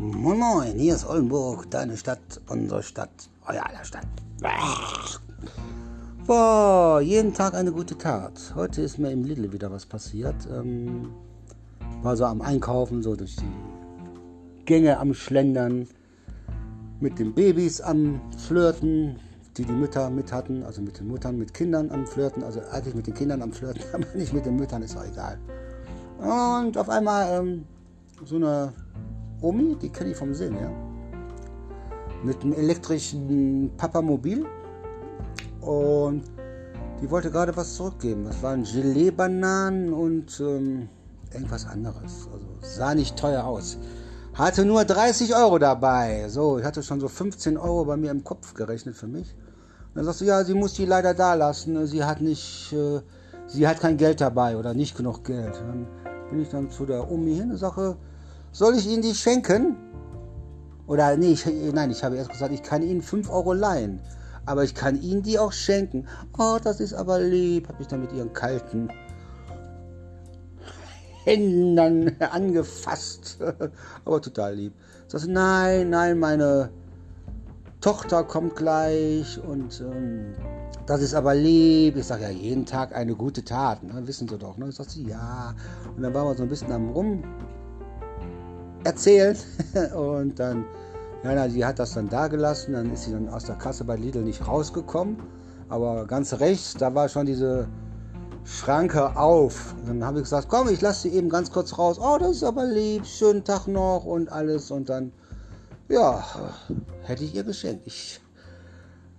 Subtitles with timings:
[0.00, 3.10] Moin Moin, hier ist Oldenburg, deine Stadt, unsere Stadt,
[3.48, 4.06] euer aller Stadt.
[6.24, 8.52] Boah, jeden Tag eine gute Tat.
[8.54, 10.36] Heute ist mir im Lidl wieder was passiert.
[10.52, 11.10] Ähm,
[12.02, 15.88] war so am Einkaufen, so durch die Gänge am Schlendern,
[17.00, 19.18] mit den Babys am Flirten,
[19.56, 22.94] die die Mütter mit hatten, also mit den Muttern, mit Kindern am Flirten, also eigentlich
[22.94, 25.40] mit den Kindern am Flirten, aber nicht mit den Müttern, ist auch egal.
[26.20, 27.64] Und auf einmal ähm,
[28.24, 28.72] so eine
[29.40, 30.70] Omi, die kenne ich vom Sehen, ja.
[32.24, 34.44] Mit einem elektrischen Papamobil.
[35.60, 36.24] Und
[37.00, 38.24] die wollte gerade was zurückgeben.
[38.24, 40.88] Das waren Gelee-Bananen und ähm,
[41.32, 42.28] irgendwas anderes.
[42.32, 43.78] Also sah nicht teuer aus.
[44.34, 46.28] Hatte nur 30 Euro dabei.
[46.28, 49.34] So, ich hatte schon so 15 Euro bei mir im Kopf gerechnet für mich.
[49.88, 51.86] Und dann sagst du, ja, sie muss die leider da lassen.
[51.86, 53.00] Sie hat nicht, äh,
[53.46, 55.54] sie hat kein Geld dabei oder nicht genug Geld.
[55.54, 55.86] Dann
[56.30, 57.96] bin ich dann zu der Omi hin und sage,
[58.52, 59.76] soll ich Ihnen die schenken?
[60.86, 64.00] Oder nee, ich, nein, ich habe erst gesagt, ich kann Ihnen 5 Euro leihen.
[64.46, 66.06] Aber ich kann Ihnen die auch schenken.
[66.38, 68.88] Oh, das ist aber lieb, habe ich dann mit ihren kalten
[71.24, 73.38] Händen angefasst.
[74.06, 74.72] aber total lieb.
[75.06, 76.70] Sagst du, nein, nein, meine
[77.82, 80.32] Tochter kommt gleich und ähm,
[80.86, 81.96] das ist aber lieb.
[81.96, 84.06] Ich sage ja jeden Tag eine gute Tat, ne?
[84.06, 84.56] wissen Sie doch.
[84.56, 84.70] Ne?
[84.70, 85.54] Ich sage, ja.
[85.94, 87.22] Und dann waren wir so ein bisschen am Rum
[88.84, 89.44] erzählt.
[89.94, 90.64] Und dann,
[91.24, 92.72] ja, na, sie hat das dann da gelassen.
[92.72, 95.16] Dann ist sie dann aus der Kasse bei Lidl nicht rausgekommen.
[95.68, 97.68] Aber ganz rechts, da war schon diese
[98.44, 99.74] Schranke auf.
[99.86, 101.98] Dann habe ich gesagt, komm, ich lasse sie eben ganz kurz raus.
[102.00, 104.70] Oh, das ist aber lieb, schönen Tag noch und alles.
[104.70, 105.12] Und dann,
[105.88, 106.24] ja,
[107.02, 107.86] hätte ich ihr geschenkt.
[107.86, 108.20] Ich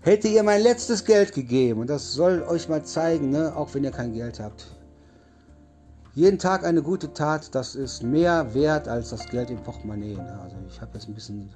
[0.00, 1.80] hätte ihr mein letztes Geld gegeben.
[1.80, 3.54] Und das soll euch mal zeigen, ne?
[3.54, 4.66] auch wenn ihr kein Geld habt.
[6.18, 10.18] Jeden Tag eine gute Tat, das ist mehr wert als das Geld im Portemonnaie.
[10.42, 11.48] Also ich habe jetzt ein bisschen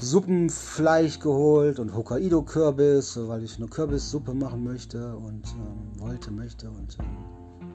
[0.00, 6.70] Suppenfleisch geholt und Hokkaido-Kürbis, weil ich eine Kürbissuppe machen möchte und ähm, wollte, möchte.
[6.70, 7.74] Und, ähm,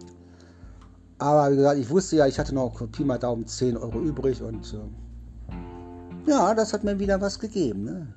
[1.19, 4.41] aber wie gesagt, ich wusste ja, ich hatte noch Pi mal Daumen 10 Euro übrig
[4.41, 7.84] und äh, ja, das hat mir wieder was gegeben.
[7.84, 8.07] Ne?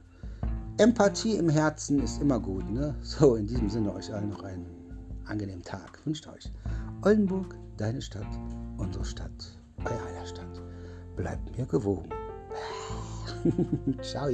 [0.78, 2.70] Empathie im Herzen ist immer gut.
[2.70, 2.94] Ne?
[3.02, 4.64] So, in diesem Sinne euch allen noch einen
[5.28, 6.00] angenehmen Tag.
[6.04, 6.50] Wünscht euch.
[7.02, 8.26] Oldenburg, deine Stadt,
[8.78, 10.62] unsere Stadt, euer aller Stadt.
[11.16, 12.10] Bleibt mir gewogen.
[14.02, 14.28] Ciao.